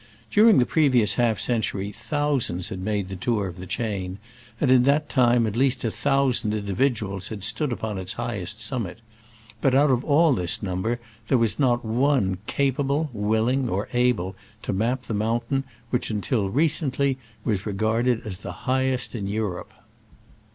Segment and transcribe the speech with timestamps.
[0.31, 4.17] During the previous half century thousands had made the tour of the chain,
[4.59, 8.97] and in that time at least a thousand individuals had stood upon its highest summit;
[9.61, 14.73] but out of all this number there was not one capable, willing or able to
[14.73, 19.71] map the mountain which, until recently, was regarded as the highest in Europe.